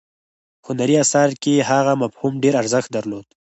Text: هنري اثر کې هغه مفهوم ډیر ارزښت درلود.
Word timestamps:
هنري 0.65 0.95
اثر 1.03 1.29
کې 1.43 1.65
هغه 1.69 1.93
مفهوم 2.01 2.33
ډیر 2.43 2.53
ارزښت 2.61 2.89
درلود. 2.97 3.25